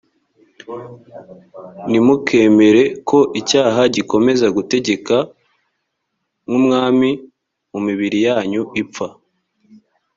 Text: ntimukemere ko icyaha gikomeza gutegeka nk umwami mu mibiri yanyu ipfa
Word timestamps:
ntimukemere 1.89 2.83
ko 3.09 3.19
icyaha 3.39 3.81
gikomeza 3.95 4.45
gutegeka 4.57 5.15
nk 6.45 6.51
umwami 6.59 7.09
mu 7.71 7.79
mibiri 7.87 8.17
yanyu 8.27 8.61
ipfa 8.83 9.07